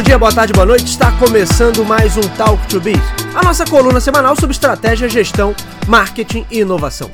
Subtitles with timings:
[0.00, 0.86] Bom dia, boa tarde, boa noite.
[0.86, 2.96] Está começando mais um Talk to Biz,
[3.34, 5.54] a nossa coluna semanal sobre estratégia, gestão,
[5.86, 7.10] marketing e inovação.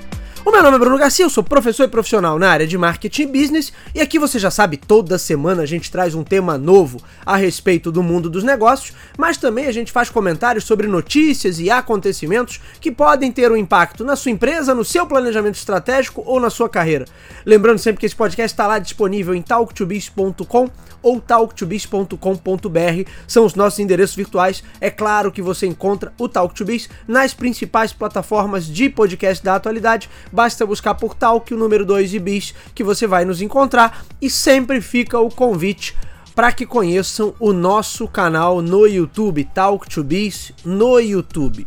[0.46, 3.22] O meu nome é Bruno Garcia, eu sou professor e profissional na área de marketing
[3.22, 7.02] e business e aqui você já sabe, toda semana a gente traz um tema novo
[7.26, 11.68] a respeito do mundo dos negócios, mas também a gente faz comentários sobre notícias e
[11.68, 16.48] acontecimentos que podem ter um impacto na sua empresa, no seu planejamento estratégico ou na
[16.48, 17.06] sua carreira.
[17.44, 20.70] Lembrando sempre que esse podcast está lá disponível em talktobiz.com
[21.02, 24.62] ou talktobiz.com.br, são os nossos endereços virtuais.
[24.80, 29.54] É claro que você encontra o Talk to Biz nas principais plataformas de podcast da
[29.54, 34.04] atualidade basta buscar por Talk o número 2 e bis que você vai nos encontrar
[34.20, 35.96] e sempre fica o convite
[36.34, 41.66] para que conheçam o nosso canal no YouTube, Talk to Biz no YouTube.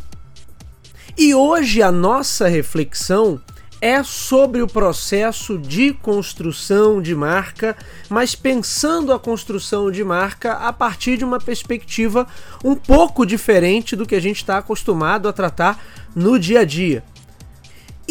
[1.18, 3.40] E hoje a nossa reflexão
[3.80, 7.76] é sobre o processo de construção de marca,
[8.08, 12.24] mas pensando a construção de marca a partir de uma perspectiva
[12.62, 15.82] um pouco diferente do que a gente está acostumado a tratar
[16.14, 17.02] no dia a dia.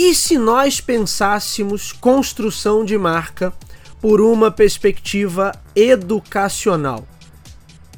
[0.01, 3.51] E se nós pensássemos construção de marca
[3.99, 7.05] por uma perspectiva educacional?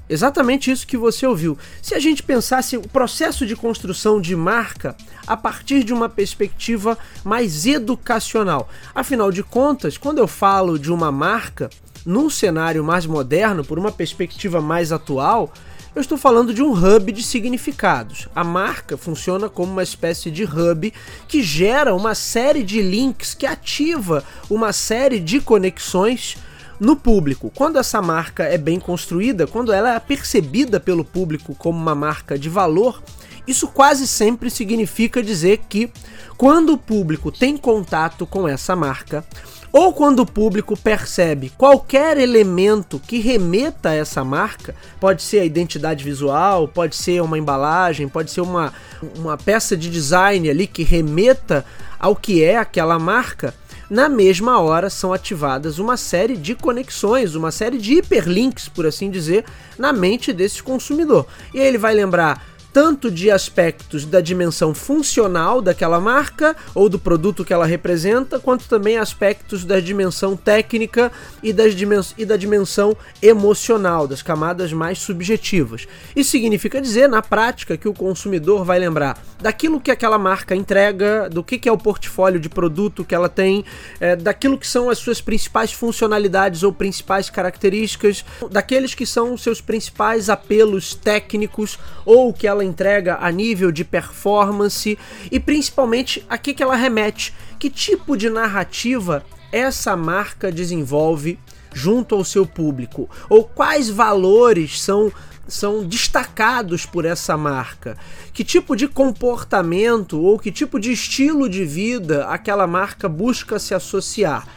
[0.10, 1.60] Exatamente isso que você ouviu.
[1.80, 6.98] Se a gente pensasse o processo de construção de marca a partir de uma perspectiva
[7.24, 8.68] mais educacional.
[8.96, 11.70] Afinal de contas, quando eu falo de uma marca
[12.04, 15.54] num cenário mais moderno, por uma perspectiva mais atual,
[15.94, 18.28] eu estou falando de um hub de significados.
[18.34, 20.94] A marca funciona como uma espécie de hub
[21.28, 26.38] que gera uma série de links, que ativa uma série de conexões
[26.82, 27.52] no público.
[27.54, 32.40] Quando essa marca é bem construída, quando ela é percebida pelo público como uma marca
[32.40, 33.04] de valor,
[33.48, 35.92] isso quase sempre significa dizer que
[36.36, 39.24] quando o público tem contato com essa marca,
[39.72, 45.46] ou quando o público percebe qualquer elemento que remeta a essa marca, pode ser a
[45.46, 48.74] identidade visual, pode ser uma embalagem, pode ser uma,
[49.16, 51.64] uma peça de design ali que remeta
[52.00, 53.54] ao que é aquela marca,
[53.92, 59.12] na mesma hora são ativadas uma série de conexões, uma série de hiperlinks, por assim
[59.12, 59.44] dizer,
[59.78, 61.28] na mente desse consumidor.
[61.54, 62.42] E aí ele vai lembrar
[62.74, 68.68] tanto de aspectos da dimensão funcional daquela marca ou do produto que ela representa, quanto
[68.68, 71.12] também aspectos da dimensão técnica
[71.44, 75.88] e, das dimens e da dimensão emocional, das camadas mais subjetivas.
[76.16, 81.30] Isso significa dizer, na prática, que o consumidor vai lembrar daquilo que aquela marca entrega,
[81.30, 83.66] do que, que é o portfólio de produto que ela tem,
[84.00, 89.60] é, daquilo que são as suas principais funcionalidades ou principais características, daqueles que são seus
[89.60, 94.98] principais apelos técnicos ou que ela ela entrega a nível de performance
[95.32, 101.38] e principalmente a que, que ela remete, que tipo de narrativa essa marca desenvolve
[101.74, 105.12] junto ao seu público, ou quais valores são
[105.48, 107.98] são destacados por essa marca?
[108.32, 113.74] Que tipo de comportamento ou que tipo de estilo de vida aquela marca busca se
[113.74, 114.48] associar?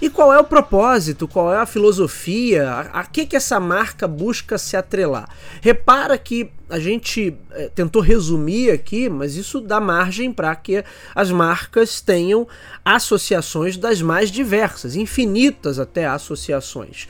[0.00, 4.06] E qual é o propósito, qual é a filosofia, a, a que, que essa marca
[4.06, 5.28] busca se atrelar?
[5.62, 11.30] Repara que a gente é, tentou resumir aqui, mas isso dá margem para que as
[11.30, 12.46] marcas tenham
[12.84, 17.08] associações das mais diversas, infinitas até associações.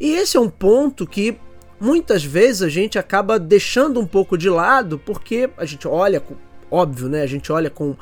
[0.00, 1.36] E esse é um ponto que
[1.80, 6.22] muitas vezes a gente acaba deixando um pouco de lado, porque a gente olha,
[6.70, 7.22] óbvio, né?
[7.22, 7.96] A gente olha com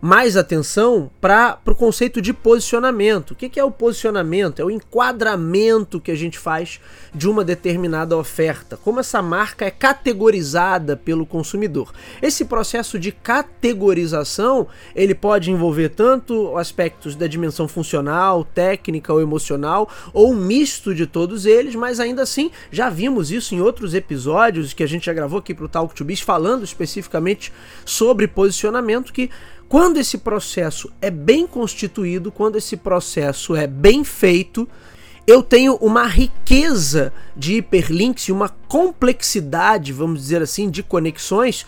[0.00, 3.32] mais atenção para o conceito de posicionamento.
[3.32, 4.60] O que, que é o posicionamento?
[4.60, 6.80] É o enquadramento que a gente faz
[7.14, 11.92] de uma determinada oferta, como essa marca é categorizada pelo consumidor.
[12.22, 19.88] Esse processo de categorização ele pode envolver tanto aspectos da dimensão funcional, técnica ou emocional,
[20.12, 24.72] ou um misto de todos eles, mas ainda assim já vimos isso em outros episódios
[24.72, 27.52] que a gente já gravou aqui para o Talk to Biz falando especificamente
[27.84, 29.30] sobre posicionamento que
[29.68, 34.68] quando esse processo é bem constituído, quando esse processo é bem feito,
[35.26, 41.66] eu tenho uma riqueza de hiperlinks e uma complexidade, vamos dizer assim, de conexões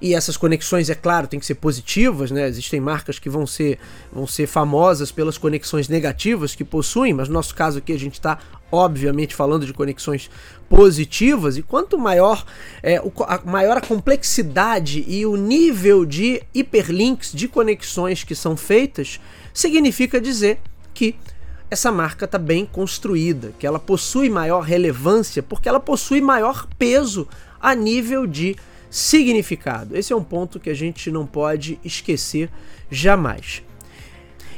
[0.00, 2.46] e essas conexões, é claro, tem que ser positivas, né?
[2.48, 3.78] Existem marcas que vão ser,
[4.12, 8.14] vão ser famosas pelas conexões negativas que possuem, mas no nosso caso aqui a gente
[8.14, 8.38] está,
[8.70, 10.30] obviamente, falando de conexões
[10.68, 12.44] positivas, e quanto maior,
[12.82, 18.56] é, o, a, maior a complexidade e o nível de hiperlinks, de conexões que são
[18.56, 19.20] feitas,
[19.54, 20.58] significa dizer
[20.92, 21.14] que
[21.70, 27.28] essa marca está bem construída, que ela possui maior relevância, porque ela possui maior peso
[27.60, 28.56] a nível de
[28.88, 29.96] significado.
[29.96, 32.50] Esse é um ponto que a gente não pode esquecer
[32.90, 33.62] jamais.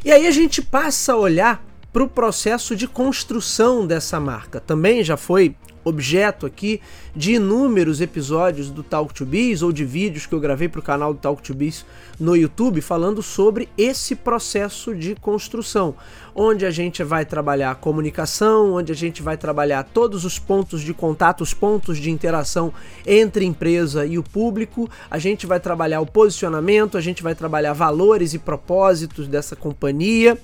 [0.04, 4.60] E aí a gente passa a olhar para o processo de construção dessa marca.
[4.60, 5.54] Também já foi
[5.84, 6.80] objeto aqui
[7.14, 10.82] de inúmeros episódios do Talk to Biz ou de vídeos que eu gravei para o
[10.82, 11.84] canal do Talk to Biz
[12.20, 15.94] no YouTube falando sobre esse processo de construção,
[16.34, 20.92] onde a gente vai trabalhar comunicação, onde a gente vai trabalhar todos os pontos de
[20.92, 22.72] contato, os pontos de interação
[23.06, 27.72] entre empresa e o público, a gente vai trabalhar o posicionamento, a gente vai trabalhar
[27.72, 30.38] valores e propósitos dessa companhia.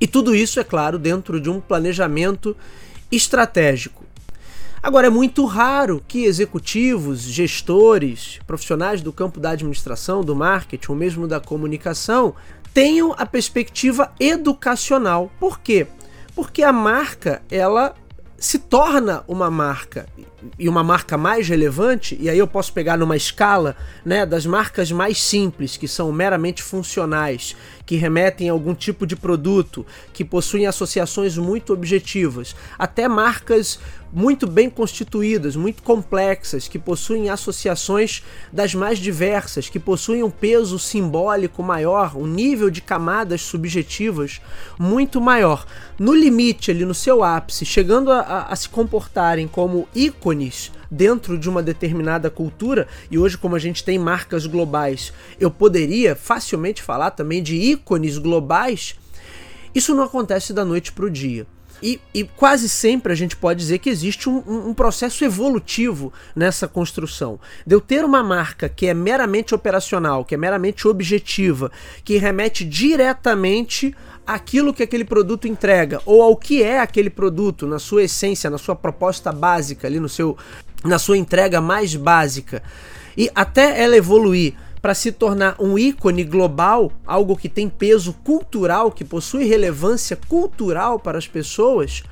[0.00, 2.56] E tudo isso, é claro, dentro de um planejamento
[3.10, 4.04] estratégico.
[4.80, 10.96] Agora, é muito raro que executivos, gestores, profissionais do campo da administração, do marketing ou
[10.96, 12.34] mesmo da comunicação
[12.72, 15.32] tenham a perspectiva educacional.
[15.40, 15.88] Por quê?
[16.34, 17.94] Porque a marca, ela
[18.36, 20.06] se torna uma marca
[20.58, 24.92] e uma marca mais relevante, e aí eu posso pegar numa escala né, das marcas
[24.92, 30.66] mais simples, que são meramente funcionais, que remetem a algum tipo de produto, que possuem
[30.66, 33.80] associações muito objetivas, até marcas
[34.12, 40.78] muito bem constituídas, muito complexas, que possuem associações das mais diversas, que possuem um peso
[40.78, 44.40] simbólico maior, um nível de camadas subjetivas
[44.78, 45.66] muito maior.
[45.98, 50.27] No limite, ali no seu ápice, chegando a, a, a se comportarem como ícones
[50.90, 56.16] dentro de uma determinada cultura, e hoje, como a gente tem marcas globais, eu poderia
[56.16, 58.96] facilmente falar também de ícones globais.
[59.74, 61.46] Isso não acontece da noite para o dia.
[61.82, 66.66] E, e, quase sempre a gente pode dizer que existe um, um, processo evolutivo nessa
[66.66, 67.38] construção.
[67.64, 71.70] De eu ter uma marca que é meramente operacional, que é meramente objetiva,
[72.04, 73.94] que remete diretamente
[74.28, 78.58] àquilo que aquele produto entrega, ou ao que é aquele produto, na sua essência, na
[78.58, 80.36] sua proposta básica, ali no seu,
[80.84, 82.62] na sua entrega mais básica.
[83.16, 84.52] E até ela evoluir
[84.82, 91.00] para se tornar um ícone global, algo que tem peso cultural, que possui relevância cultural
[91.00, 92.02] para as pessoas,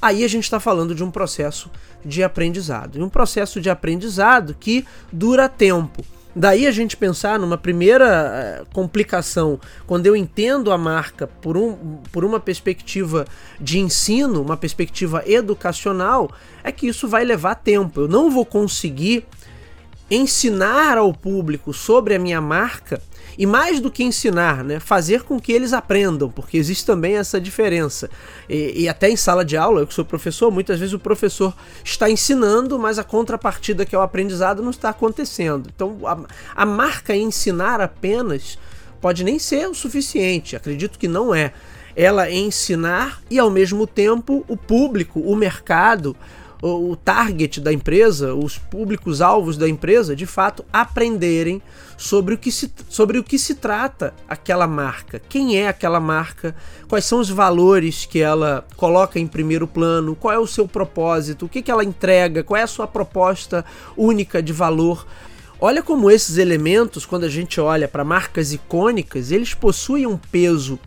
[0.00, 1.70] aí a gente está falando de um processo
[2.04, 2.98] de aprendizado.
[2.98, 6.04] E um processo de aprendizado que dura tempo.
[6.38, 11.96] Daí a gente pensar numa primeira eh, complicação, quando eu entendo a marca por, um,
[12.12, 13.24] por uma perspectiva
[13.58, 16.30] de ensino, uma perspectiva educacional,
[16.62, 18.02] é que isso vai levar tempo.
[18.02, 19.24] Eu não vou conseguir
[20.10, 23.00] ensinar ao público sobre a minha marca
[23.38, 27.40] e mais do que ensinar, né, fazer com que eles aprendam, porque existe também essa
[27.40, 28.08] diferença.
[28.48, 31.54] E, e, até em sala de aula, eu que sou professor, muitas vezes o professor
[31.84, 35.70] está ensinando, mas a contrapartida que é o aprendizado não está acontecendo.
[35.74, 36.18] Então a,
[36.62, 38.58] a marca ensinar apenas
[39.00, 41.52] pode nem ser o suficiente, acredito que não é.
[41.94, 46.14] Ela ensinar e ao mesmo tempo o público, o mercado,
[46.62, 51.60] o target da empresa, os públicos alvos da empresa, de fato aprenderem
[51.96, 56.54] sobre o que se, sobre o que se trata aquela marca, quem é aquela marca,
[56.88, 61.46] quais são os valores que ela coloca em primeiro plano, qual é o seu propósito,
[61.46, 63.64] o que, que ela entrega, qual é a sua proposta
[63.96, 65.06] única de valor.
[65.58, 70.78] Olha como esses elementos, quando a gente olha para marcas icônicas, eles possuem um peso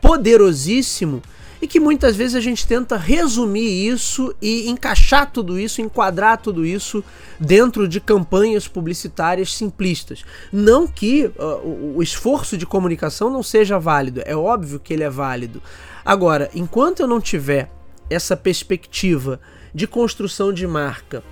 [0.00, 1.22] poderosíssimo
[1.64, 6.66] e que muitas vezes a gente tenta resumir isso e encaixar tudo isso, enquadrar tudo
[6.66, 7.02] isso
[7.40, 10.26] dentro de campanhas publicitárias simplistas.
[10.52, 15.08] Não que uh, o esforço de comunicação não seja válido, é óbvio que ele é
[15.08, 15.62] válido.
[16.04, 17.70] Agora, enquanto eu não tiver
[18.10, 19.40] essa perspectiva
[19.74, 21.24] de construção de marca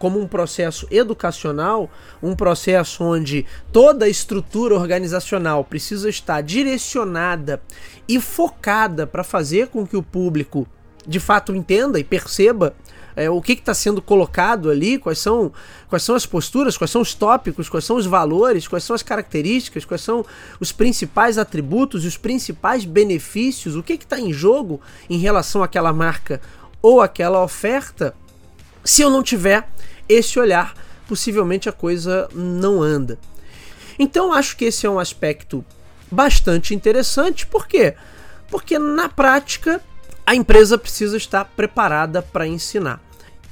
[0.00, 1.90] como um processo educacional,
[2.22, 7.60] um processo onde toda a estrutura organizacional precisa estar direcionada
[8.08, 10.66] e focada para fazer com que o público
[11.06, 12.74] de fato entenda e perceba
[13.14, 15.52] é, o que está sendo colocado ali, quais são,
[15.86, 19.02] quais são as posturas, quais são os tópicos, quais são os valores, quais são as
[19.02, 20.24] características, quais são
[20.58, 24.80] os principais atributos e os principais benefícios, o que está em jogo
[25.10, 26.40] em relação àquela marca
[26.80, 28.14] ou àquela oferta,
[28.82, 29.68] se eu não tiver
[30.12, 30.74] esse olhar,
[31.06, 33.18] possivelmente a coisa não anda.
[33.98, 35.64] Então acho que esse é um aspecto
[36.10, 37.94] bastante interessante, por quê?
[38.48, 39.80] Porque na prática
[40.26, 43.00] a empresa precisa estar preparada para ensinar.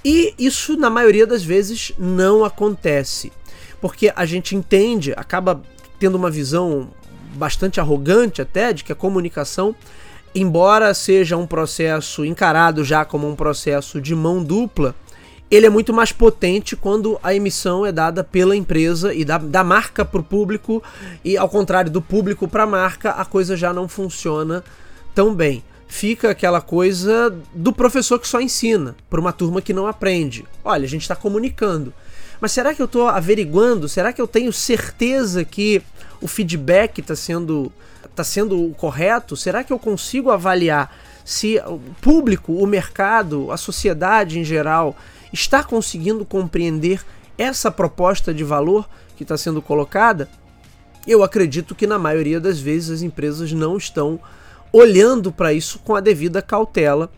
[0.04, 3.32] E isso na maioria das vezes não acontece,
[3.80, 5.62] porque a gente entende, acaba
[5.98, 6.90] tendo uma visão
[7.34, 9.74] bastante arrogante até de que a comunicação,
[10.34, 14.94] embora seja um processo encarado já como um processo de mão dupla,
[15.50, 19.64] ele é muito mais potente quando a emissão é dada pela empresa e da, da
[19.64, 20.82] marca para o público,
[21.24, 24.62] e ao contrário do público para a marca, a coisa já não funciona
[25.14, 25.64] tão bem.
[25.86, 30.44] Fica aquela coisa do professor que só ensina para uma turma que não aprende.
[30.62, 31.94] Olha, a gente está comunicando.
[32.40, 33.88] Mas será que eu estou averiguando?
[33.88, 35.82] Será que eu tenho certeza que
[36.20, 37.72] o feedback está sendo,
[38.14, 39.34] tá sendo correto?
[39.34, 44.94] Será que eu consigo avaliar se o público, o mercado, a sociedade em geral
[45.32, 47.04] está conseguindo compreender
[47.36, 50.28] essa proposta de valor que está sendo colocada,
[51.06, 54.20] eu acredito que na maioria das vezes as empresas não estão
[54.72, 57.10] olhando para isso com a devida cautela.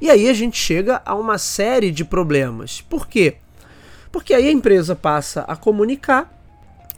[0.00, 2.80] E aí a gente chega a uma série de problemas.
[2.80, 3.36] Por quê?
[4.10, 6.41] Porque aí a empresa passa a comunicar,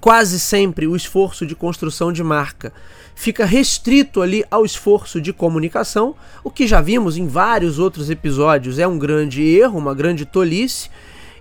[0.04, 2.74] quase sempre o esforço de construção de marca
[3.14, 8.78] fica restrito ali ao esforço de comunicação, o que já vimos em vários outros episódios
[8.78, 10.90] é um grande erro, uma grande tolice.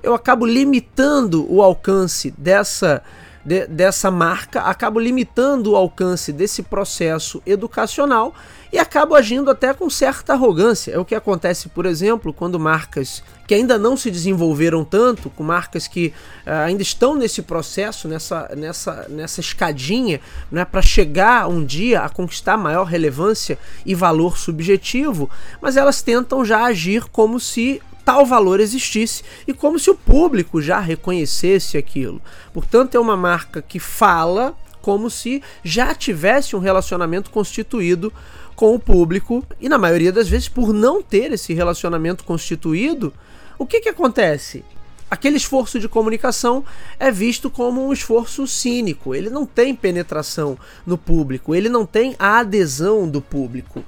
[0.01, 3.03] Eu acabo limitando o alcance dessa
[3.43, 8.33] de, dessa marca, acabo limitando o alcance desse processo educacional
[8.73, 10.93] e acabo agindo até com certa arrogância.
[10.93, 15.43] É o que acontece, por exemplo, quando marcas que ainda não se desenvolveram tanto, com
[15.43, 16.07] marcas que
[16.47, 20.19] uh, ainda estão nesse processo, nessa, nessa, nessa escadinha,
[20.51, 25.29] né, para chegar um dia a conquistar maior relevância e valor subjetivo,
[25.61, 30.59] mas elas tentam já agir como se tal valor existisse e como se o público
[30.59, 32.19] já reconhecesse aquilo.
[32.51, 38.11] Portanto, é uma marca que fala como se já tivesse um relacionamento constituído
[38.55, 43.13] com o público e na maioria das vezes por não ter esse relacionamento constituído,
[43.57, 44.63] o que que acontece?
[45.09, 46.65] Aquele esforço de comunicação
[46.99, 52.15] é visto como um esforço cínico, ele não tem penetração no público, ele não tem
[52.17, 53.83] a adesão do público.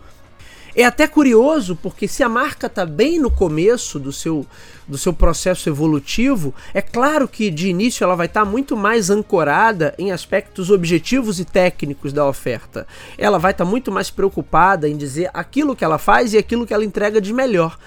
[0.77, 4.46] É até curioso, porque se a marca está bem no começo do seu,
[4.86, 9.10] do seu processo evolutivo, é claro que de início ela vai estar tá muito mais
[9.10, 12.86] ancorada em aspectos objetivos e técnicos da oferta.
[13.17, 16.67] Ela vai estar tá muito mais preocupada em dizer aquilo que ela faz e aquilo
[16.67, 17.77] que ela entrega de melhor.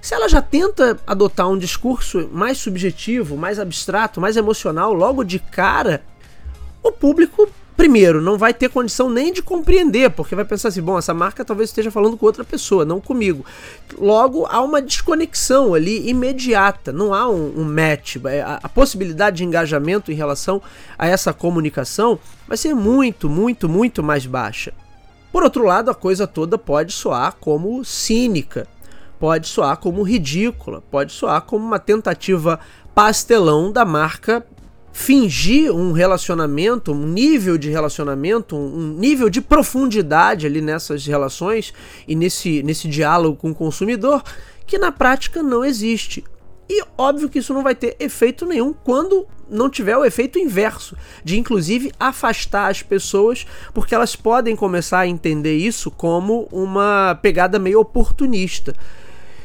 [0.00, 5.40] Se ela já tenta adotar um discurso mais subjetivo, mais abstrato, mais emocional logo de
[5.40, 6.04] cara,
[6.80, 10.98] o público primeiro, não vai ter condição nem de compreender, porque vai pensar assim: bom,
[10.98, 13.44] essa marca talvez esteja falando com outra pessoa, não comigo.
[13.98, 18.16] Logo, há uma desconexão ali imediata, não há um, um match.
[18.24, 20.62] É, a, a, possibilidade de engajamento em relação
[20.98, 22.18] a essa comunicação
[22.48, 24.72] vai ser muito, muito, muito mais baixa.
[25.30, 28.66] Por outro lado, a coisa toda pode soar como cínica,
[29.20, 32.58] pode soar como ridícula, pode soar como uma tentativa
[32.94, 34.46] pastelão da marca
[34.96, 41.74] fingir um relacionamento, um nível de relacionamento, um nível de profundidade ali nessas relações
[42.08, 44.24] e nesse, nesse diálogo com o consumidor
[44.66, 46.24] que na prática não existe.
[46.66, 50.96] E óbvio que isso não vai ter efeito nenhum quando não tiver o efeito inverso,
[51.22, 57.58] de inclusive afastar as pessoas, porque elas podem começar a entender isso como uma pegada
[57.58, 58.74] meio oportunista.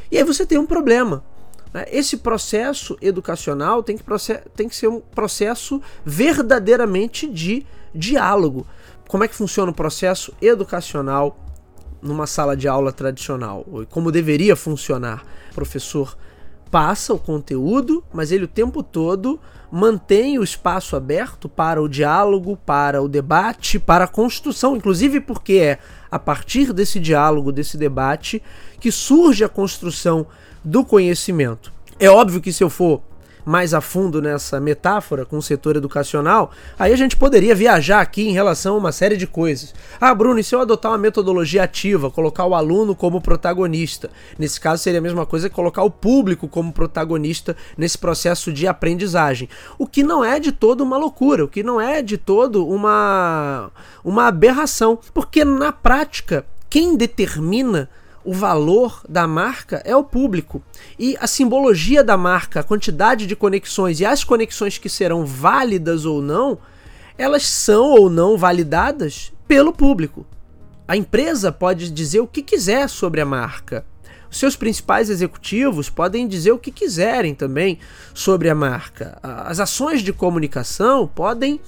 [0.09, 1.25] E aí você tem um problema?
[1.89, 4.03] Esse processo educacional tem que,
[4.55, 8.67] tem que ser um processo verdadeiramente de diálogo.
[9.07, 11.37] Como é que funciona o processo educacional
[12.01, 13.65] numa sala de aula tradicional?
[13.89, 15.25] Como deveria funcionar?
[15.51, 16.17] O professor
[16.71, 22.57] passa o conteúdo, mas ele o tempo todo mantém o espaço aberto para o diálogo,
[22.65, 28.41] para o debate, para a construção, inclusive porque é a partir desse diálogo, desse debate,
[28.79, 30.25] que surge a construção
[30.63, 31.71] do conhecimento.
[31.99, 33.01] É óbvio que se eu for
[33.45, 38.27] mais a fundo nessa metáfora com o setor educacional, aí a gente poderia viajar aqui
[38.27, 39.73] em relação a uma série de coisas.
[39.99, 44.09] Ah, Bruno, e se eu adotar uma metodologia ativa, colocar o aluno como protagonista?
[44.37, 48.67] Nesse caso seria a mesma coisa que colocar o público como protagonista nesse processo de
[48.67, 49.49] aprendizagem.
[49.77, 53.71] O que não é de todo uma loucura, o que não é de todo uma,
[54.03, 57.89] uma aberração, porque na prática, quem determina
[58.23, 60.61] o valor da marca é o público.
[60.97, 66.05] E a simbologia da marca, a quantidade de conexões e as conexões que serão válidas
[66.05, 66.57] ou não,
[67.17, 70.25] elas são ou não validadas pelo público.
[70.87, 73.85] A empresa pode dizer o que quiser sobre a marca.
[74.29, 77.79] Os seus principais executivos podem dizer o que quiserem também
[78.13, 79.17] sobre a marca.
[79.21, 81.59] As ações de comunicação podem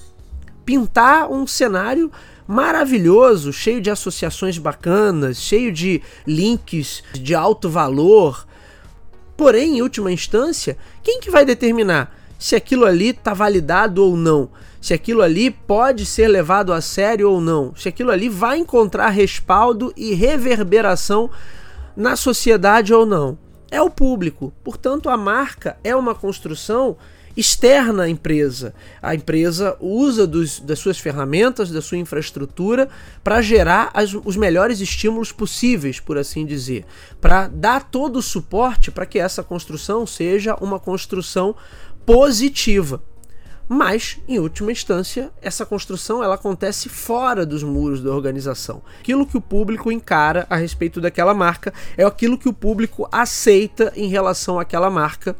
[0.64, 2.10] pintar um cenário
[2.46, 8.46] maravilhoso, cheio de associações bacanas, cheio de links de alto valor.
[9.36, 14.50] Porém, em última instância, quem que vai determinar se aquilo ali está validado ou não?
[14.80, 17.74] Se aquilo ali pode ser levado a sério ou não?
[17.74, 21.30] Se aquilo ali vai encontrar respaldo e reverberação
[21.96, 23.38] na sociedade ou não?
[23.70, 24.52] É o público.
[24.62, 26.96] Portanto, a marca é uma construção
[27.36, 28.74] externa à empresa.
[29.02, 32.88] A empresa usa dos, das suas ferramentas, da sua infraestrutura,
[33.22, 36.84] para gerar as, os melhores estímulos possíveis, por assim dizer,
[37.20, 41.54] para dar todo o suporte para que essa construção seja uma construção
[42.06, 43.02] positiva.
[43.66, 48.82] Mas, em última instância, essa construção ela acontece fora dos muros da organização.
[49.00, 53.90] Aquilo que o público encara a respeito daquela marca é aquilo que o público aceita
[53.96, 55.34] em relação àquela marca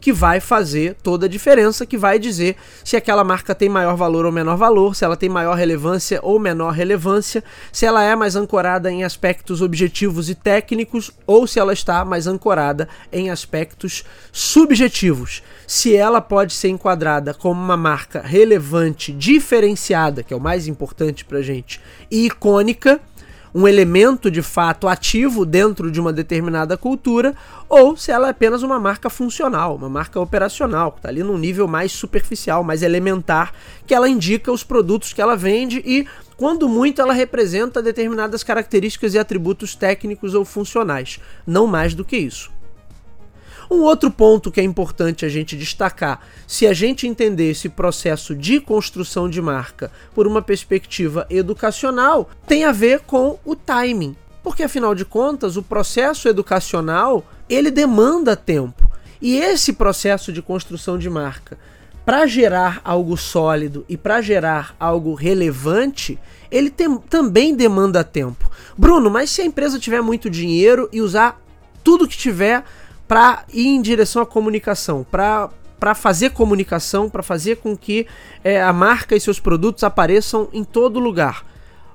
[0.00, 4.24] que vai fazer toda a diferença, que vai dizer se aquela marca tem maior valor
[4.24, 8.34] ou menor valor, se ela tem maior relevância ou menor relevância, se ela é mais
[8.36, 15.42] ancorada em aspectos objetivos e técnicos ou se ela está mais ancorada em aspectos subjetivos.
[15.66, 21.24] Se ela pode ser enquadrada como uma marca relevante, diferenciada, que é o mais importante
[21.24, 21.80] para gente,
[22.10, 23.00] e icônica,
[23.54, 27.34] um elemento de fato ativo dentro de uma determinada cultura,
[27.68, 31.38] ou se ela é apenas uma marca funcional, uma marca operacional, que está ali num
[31.38, 33.52] nível mais superficial, mais elementar,
[33.86, 39.14] que ela indica os produtos que ela vende e, quando muito, ela representa determinadas características
[39.14, 42.50] e atributos técnicos ou funcionais, não mais do que isso.
[43.70, 48.34] Um outro ponto que é importante a gente destacar, se a gente entender esse processo
[48.34, 54.16] de construção de marca por uma perspectiva educacional, tem a ver com o timing.
[54.42, 58.90] Porque afinal de contas, o processo educacional, ele demanda tempo.
[59.22, 61.56] E esse processo de construção de marca,
[62.04, 66.18] para gerar algo sólido e para gerar algo relevante,
[66.50, 68.50] ele tem, também demanda tempo.
[68.76, 71.40] Bruno, mas se a empresa tiver muito dinheiro e usar
[71.84, 72.64] tudo que tiver
[73.10, 75.50] para ir em direção à comunicação, para
[75.80, 78.06] para fazer comunicação, para fazer com que
[78.44, 81.42] é, a marca e seus produtos apareçam em todo lugar.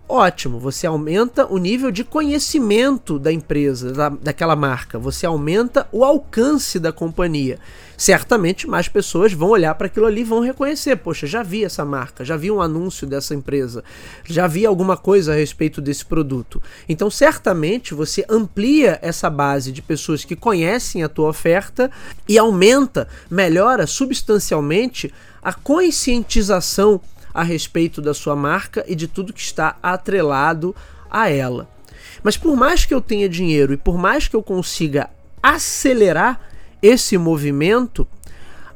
[0.08, 6.06] Ótimo, você aumenta o nível de conhecimento da empresa, da, daquela marca, você aumenta o
[6.06, 7.58] alcance da companhia.
[7.98, 11.84] Certamente mais pessoas vão olhar para aquilo ali e vão reconhecer: poxa, já vi essa
[11.84, 13.84] marca, já vi um anúncio dessa empresa,
[14.25, 16.62] já vi alguma coisa a respeito desse produto.
[16.88, 21.90] Então, certamente você amplia essa base de pessoas que conhecem a tua oferta
[22.27, 27.00] e aumenta, melhora substancialmente a conscientização
[27.36, 30.74] a respeito da sua marca e de tudo que está atrelado
[31.12, 31.70] a ela.
[32.24, 35.10] Mas por mais que eu tenha dinheiro e por mais que eu consiga
[35.44, 36.40] acelerar
[36.82, 38.08] esse movimento,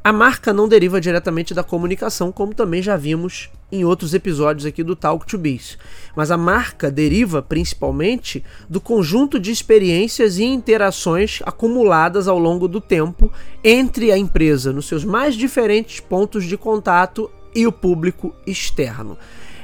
[0.03, 4.83] a marca não deriva diretamente da comunicação, como também já vimos em outros episódios aqui
[4.83, 5.77] do Talk to Biz.
[6.15, 12.81] Mas a marca deriva principalmente do conjunto de experiências e interações acumuladas ao longo do
[12.81, 13.31] tempo
[13.63, 19.17] entre a empresa nos seus mais diferentes pontos de contato e o público externo.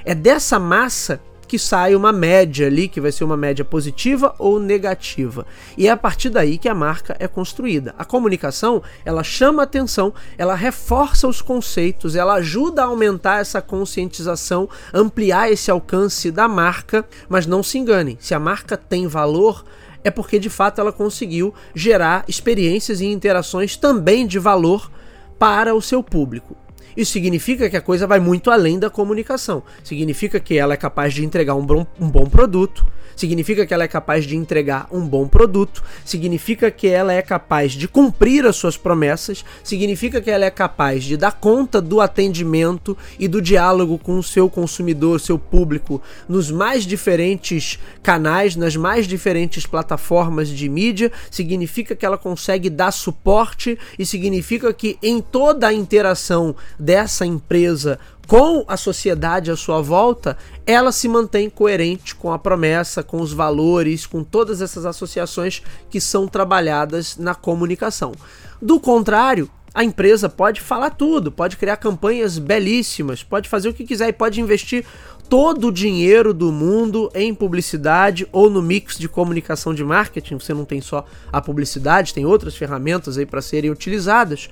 [0.03, 4.59] É dessa massa que sai uma média ali, que vai ser uma média positiva ou
[4.59, 5.45] negativa.
[5.77, 7.93] E é a partir daí que a marca é construída.
[7.97, 14.67] A comunicação, ela chama atenção, ela reforça os conceitos, ela ajuda a aumentar essa conscientização,
[14.93, 19.63] ampliar esse alcance da marca, mas não se enganem, se a marca tem valor,
[20.03, 24.91] é porque de fato ela conseguiu gerar experiências e interações também de valor
[25.39, 26.64] para o seu público.
[26.95, 29.63] Isso significa que a coisa vai muito além da comunicação.
[29.83, 33.83] Significa que ela é capaz de entregar um bom, um bom produto, significa que ela
[33.83, 38.55] é capaz de entregar um bom produto, significa que ela é capaz de cumprir as
[38.55, 43.97] suas promessas, significa que ela é capaz de dar conta do atendimento e do diálogo
[43.97, 50.67] com o seu consumidor, seu público, nos mais diferentes canais, nas mais diferentes plataformas de
[50.67, 57.25] mídia, significa que ela consegue dar suporte e significa que em toda a interação dessa
[57.25, 63.19] empresa com a sociedade à sua volta, ela se mantém coerente com a promessa, com
[63.19, 68.13] os valores, com todas essas associações que são trabalhadas na comunicação.
[68.61, 73.83] Do contrário, a empresa pode falar tudo, pode criar campanhas belíssimas, pode fazer o que
[73.83, 74.85] quiser e pode investir
[75.27, 80.39] todo o dinheiro do mundo em publicidade ou no mix de comunicação de marketing.
[80.39, 84.49] Você não tem só a publicidade, tem outras ferramentas aí para serem utilizadas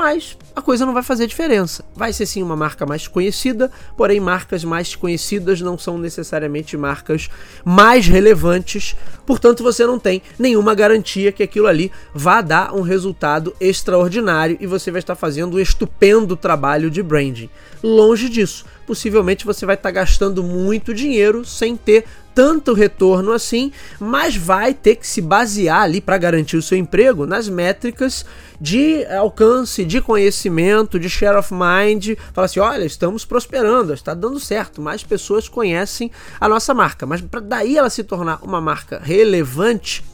[0.00, 1.84] mas a coisa não vai fazer diferença.
[1.94, 7.28] Vai ser sim uma marca mais conhecida, porém marcas mais conhecidas não são necessariamente marcas
[7.62, 13.54] mais relevantes, portanto você não tem nenhuma garantia que aquilo ali vá dar um resultado
[13.60, 17.50] extraordinário e você vai estar fazendo um estupendo trabalho de branding.
[17.82, 24.34] Longe disso, possivelmente você vai estar gastando muito dinheiro sem ter tanto retorno assim, mas
[24.34, 28.26] vai ter que se basear ali para garantir o seu emprego nas métricas
[28.60, 32.18] de alcance, de conhecimento, de share of mind.
[32.32, 37.06] Fala assim: olha, estamos prosperando, está dando certo, mais pessoas conhecem a nossa marca.
[37.06, 40.04] Mas para daí ela se tornar uma marca relevante,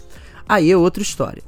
[0.47, 1.43] aí é outra história.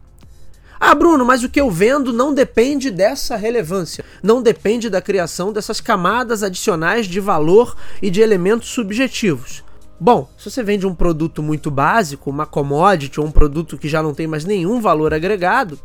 [0.81, 5.53] Ah, Bruno, mas o que eu vendo não depende dessa relevância, não depende da criação
[5.53, 9.65] dessas camadas adicionais de valor e de elementos subjetivos.
[10.01, 14.01] Bom, se você vende um produto muito básico, uma commodity ou um produto que já
[14.01, 15.77] não tem mais nenhum valor agregado,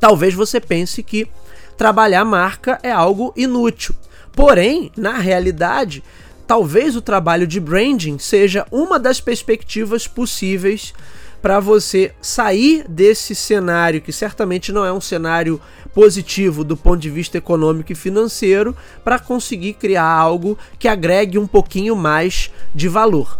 [0.00, 1.28] talvez você pense que
[1.76, 3.94] trabalhar marca é algo inútil.
[4.32, 6.02] Porém, na realidade,
[6.46, 10.94] talvez o trabalho de branding seja uma das perspectivas possíveis
[11.40, 15.60] para você sair desse cenário que certamente não é um cenário
[15.94, 21.46] positivo do ponto de vista econômico e financeiro para conseguir criar algo que agregue um
[21.46, 23.38] pouquinho mais de valor.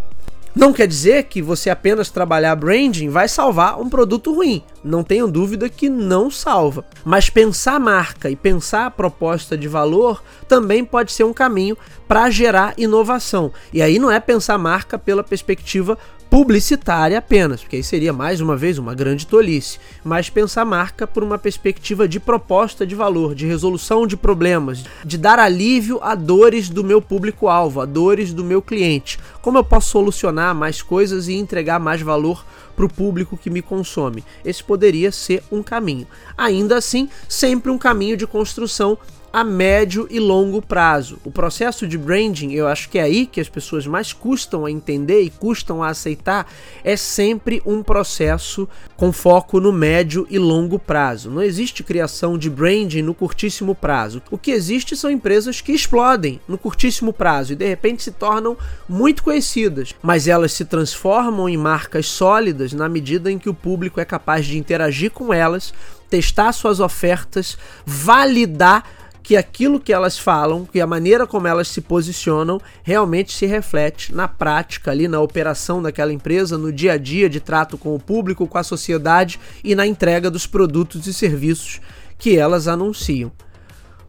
[0.59, 4.61] Não quer dizer que você apenas trabalhar branding vai salvar um produto ruim.
[4.83, 6.85] Não tenho dúvida que não salva.
[7.05, 12.29] Mas pensar marca e pensar a proposta de valor também pode ser um caminho para
[12.29, 13.53] gerar inovação.
[13.73, 15.97] E aí não é pensar marca pela perspectiva
[16.31, 21.23] publicitária apenas, porque aí seria mais uma vez uma grande tolice, mas pensar marca por
[21.23, 26.69] uma perspectiva de proposta de valor, de resolução de problemas, de dar alívio a dores
[26.69, 29.19] do meu público-alvo, a dores do meu cliente.
[29.41, 32.45] Como eu posso solucionar mais coisas e entregar mais valor
[32.77, 34.23] para o público que me consome?
[34.45, 36.07] Esse poderia ser um caminho.
[36.37, 38.99] Ainda assim, sempre um caminho de construção
[39.33, 41.19] a médio e longo prazo.
[41.25, 44.71] O processo de branding, eu acho que é aí que as pessoas mais custam a
[44.71, 46.51] entender e custam a aceitar,
[46.83, 51.31] é sempre um processo com foco no médio e longo prazo.
[51.31, 54.23] Não existe criação de branding no curtíssimo prazo.
[54.31, 58.57] O que existe são empresas que explodem no curtíssimo prazo e de repente se tornam
[58.89, 64.01] muito conhecidas, mas elas se transformam em marcas sólidas na medida em que o público
[64.01, 65.73] é capaz de interagir com elas,
[66.09, 68.98] testar suas ofertas, validar
[69.29, 74.15] que aquilo que elas falam, que a maneira como elas se posicionam, realmente se reflete
[74.15, 78.01] na prática, ali na operação daquela empresa, no dia a dia de trato com o
[78.01, 81.79] público, com a sociedade e na entrega dos produtos e serviços
[82.17, 83.31] que elas anunciam.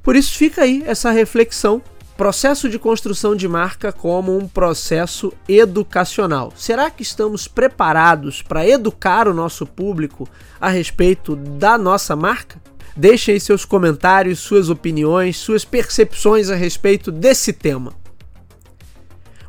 [0.01, 1.81] Por isso fica aí essa reflexão
[2.15, 6.53] processo de construção de marca como um processo educacional.
[6.55, 10.29] Será que estamos preparados para educar o nosso público
[10.61, 12.68] a respeito da nossa marca?
[12.99, 17.93] Deixem aí seus comentários, suas opiniões, suas percepções a respeito desse tema.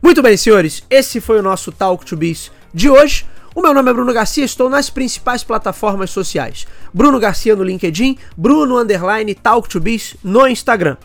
[0.01, 3.27] Muito bem, senhores, esse foi o nosso Talk to Biz de hoje.
[3.53, 6.65] O meu nome é Bruno Garcia, estou nas principais plataformas sociais.
[6.95, 10.97] Bruno Garcia no LinkedIn, Bruno Underline Talk to Biz no Instagram.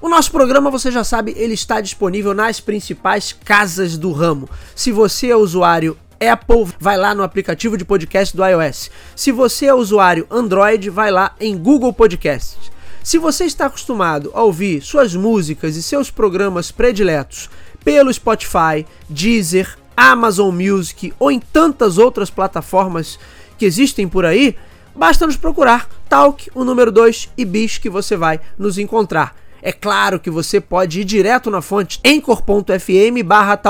[0.00, 4.48] O nosso programa, você já sabe, ele está disponível nas principais casas do ramo.
[4.74, 8.90] Se você é usuário Apple, vai lá no aplicativo de podcast do iOS.
[9.16, 12.70] Se você é usuário Android, vai lá em Google Podcasts.
[13.02, 17.48] Se você está acostumado a ouvir suas músicas e seus programas prediletos
[17.82, 23.18] pelo Spotify, Deezer, Amazon Music ou em tantas outras plataformas
[23.56, 24.54] que existem por aí,
[24.94, 29.39] basta nos procurar Talk, o número 2 e Bis que você vai nos encontrar.
[29.62, 33.60] É claro que você pode ir direto na fonte encor.fm barra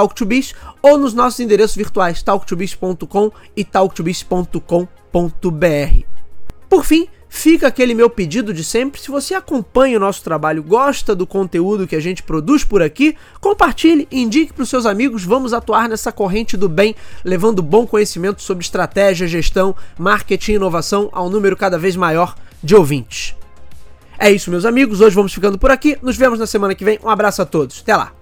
[0.83, 6.05] ou nos nossos endereços virtuais talktobiz.com e talktobiz.com.br.
[6.69, 9.01] Por fim, fica aquele meu pedido de sempre.
[9.01, 13.17] Se você acompanha o nosso trabalho, gosta do conteúdo que a gente produz por aqui,
[13.41, 15.25] compartilhe, indique para os seus amigos.
[15.25, 21.09] Vamos atuar nessa corrente do bem, levando bom conhecimento sobre estratégia, gestão, marketing e inovação
[21.13, 23.40] a um número cada vez maior de ouvintes.
[24.23, 25.01] É isso, meus amigos.
[25.01, 25.97] Hoje vamos ficando por aqui.
[26.03, 26.99] Nos vemos na semana que vem.
[27.03, 27.81] Um abraço a todos.
[27.81, 28.20] Até lá.